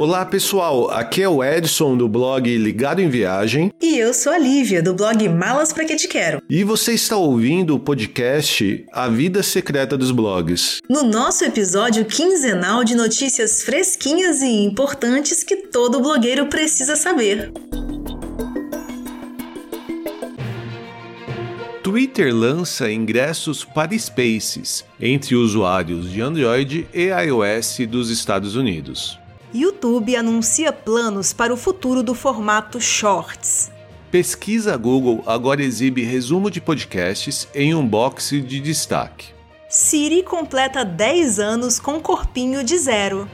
[0.00, 3.70] Olá pessoal, aqui é o Edson do blog Ligado em Viagem.
[3.82, 6.42] E eu sou a Lívia do blog Malas Pra Que Te Quero.
[6.48, 10.80] E você está ouvindo o podcast A Vida Secreta dos Blogs.
[10.88, 17.52] No nosso episódio quinzenal de notícias fresquinhas e importantes que todo blogueiro precisa saber.
[21.82, 29.19] Twitter lança ingressos para Spaces entre usuários de Android e iOS dos Estados Unidos.
[29.52, 33.70] YouTube anuncia planos para o futuro do formato Shorts.
[34.10, 39.28] Pesquisa Google agora exibe resumo de podcasts em um box de destaque.
[39.68, 43.28] Siri completa 10 anos com corpinho de zero.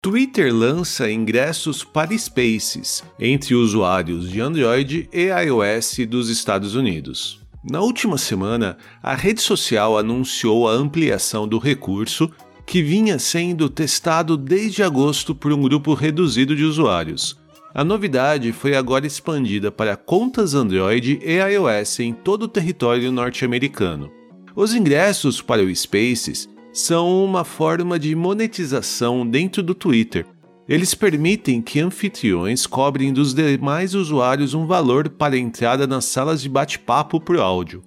[0.00, 7.43] Twitter lança ingressos para Spaces entre usuários de Android e iOS dos Estados Unidos.
[7.66, 12.30] Na última semana, a rede social anunciou a ampliação do recurso
[12.66, 17.38] que vinha sendo testado desde agosto por um grupo reduzido de usuários.
[17.74, 24.12] A novidade foi agora expandida para contas Android e iOS em todo o território norte-americano.
[24.54, 30.26] Os ingressos para o Spaces são uma forma de monetização dentro do Twitter,
[30.68, 36.48] eles permitem que anfitriões cobrem dos demais usuários um valor para entrada nas salas de
[36.48, 37.82] bate-papo por áudio.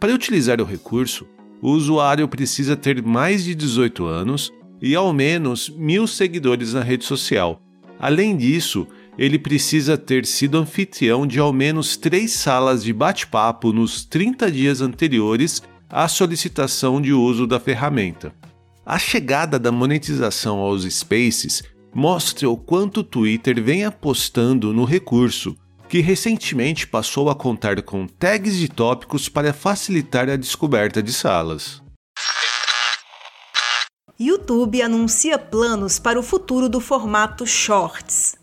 [0.00, 1.26] Para utilizar o recurso,
[1.62, 4.52] o usuário precisa ter mais de 18 anos
[4.82, 7.62] e ao menos mil seguidores na rede social.
[7.98, 14.04] Além disso, ele precisa ter sido anfitrião de ao menos três salas de bate-papo nos
[14.04, 18.34] 30 dias anteriores à solicitação de uso da ferramenta.
[18.84, 21.62] A chegada da monetização aos Spaces
[21.94, 25.56] mostra o quanto o Twitter vem apostando no recurso,
[25.88, 31.82] que recentemente passou a contar com tags de tópicos para facilitar a descoberta de salas.
[34.18, 38.34] YouTube anuncia planos para o futuro do formato Shorts.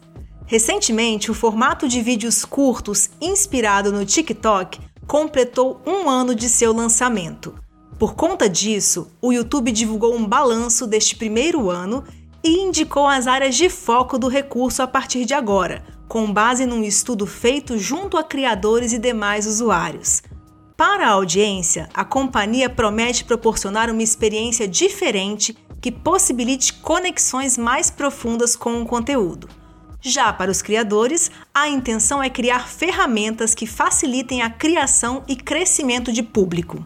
[0.46, 7.56] Recentemente, o formato de vídeos curtos inspirado no TikTok completou um ano de seu lançamento.
[7.98, 12.04] Por conta disso, o YouTube divulgou um balanço deste primeiro ano
[12.44, 16.84] e indicou as áreas de foco do recurso a partir de agora, com base num
[16.84, 20.22] estudo feito junto a criadores e demais usuários.
[20.76, 28.56] Para a audiência, a companhia promete proporcionar uma experiência diferente que possibilite conexões mais profundas
[28.56, 29.48] com o conteúdo.
[30.02, 36.12] Já para os criadores, a intenção é criar ferramentas que facilitem a criação e crescimento
[36.12, 36.86] de público.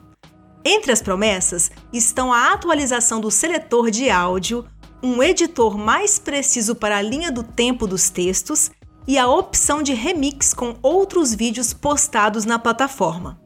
[0.63, 4.65] Entre as promessas estão a atualização do seletor de áudio,
[5.01, 8.71] um editor mais preciso para a linha do tempo dos textos
[9.07, 13.39] e a opção de remix com outros vídeos postados na plataforma.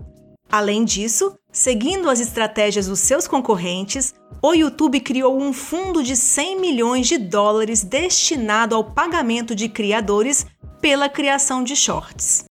[0.52, 6.60] Além disso, seguindo as estratégias dos seus concorrentes, o YouTube criou um fundo de 100
[6.60, 10.46] milhões de dólares destinado ao pagamento de criadores
[10.82, 12.44] pela criação de shorts.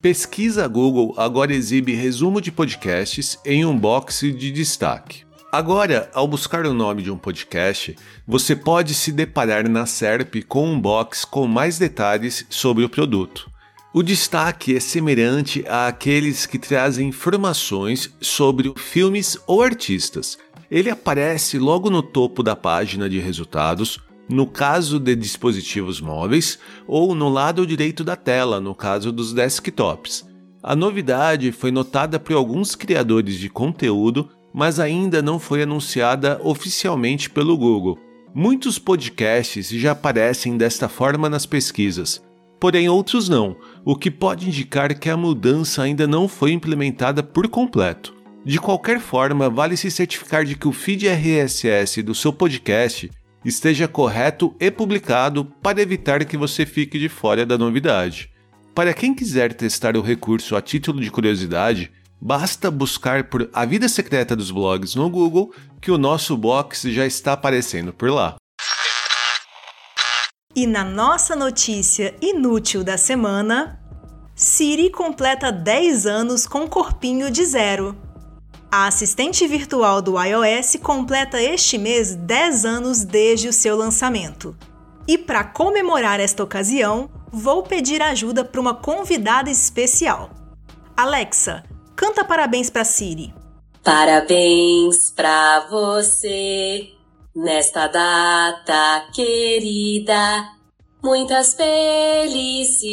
[0.00, 5.24] Pesquisa Google agora exibe resumo de podcasts em um box de destaque.
[5.52, 7.94] Agora, ao buscar o nome de um podcast,
[8.26, 13.50] você pode se deparar na SERP com um box com mais detalhes sobre o produto.
[13.92, 20.38] O destaque é semelhante àqueles que trazem informações sobre filmes ou artistas.
[20.70, 26.58] Ele aparece logo no topo da página de resultados, no caso de dispositivos móveis,
[26.88, 30.26] ou no lado direito da tela, no caso dos desktops.
[30.62, 37.30] A novidade foi notada por alguns criadores de conteúdo mas ainda não foi anunciada oficialmente
[37.30, 37.98] pelo Google.
[38.34, 42.22] Muitos podcasts já aparecem desta forma nas pesquisas,
[42.58, 47.48] porém outros não, o que pode indicar que a mudança ainda não foi implementada por
[47.48, 48.14] completo.
[48.44, 53.10] De qualquer forma, vale se certificar de que o feed RSS do seu podcast
[53.44, 58.30] esteja correto e publicado para evitar que você fique de fora da novidade.
[58.74, 61.90] Para quem quiser testar o recurso a título de curiosidade,
[62.24, 67.04] Basta buscar por A Vida Secreta dos Blogs no Google que o nosso box já
[67.04, 68.36] está aparecendo por lá.
[70.54, 73.82] E na nossa notícia inútil da semana,
[74.36, 77.96] Siri completa 10 anos com corpinho de zero.
[78.70, 84.56] A assistente virtual do iOS completa este mês 10 anos desde o seu lançamento.
[85.08, 90.30] E para comemorar esta ocasião, vou pedir ajuda para uma convidada especial.
[90.96, 93.34] Alexa, Canta parabéns para Siri.
[93.84, 96.92] Parabéns para você
[97.34, 100.52] nesta data querida.
[101.02, 102.86] Muitas felicidades,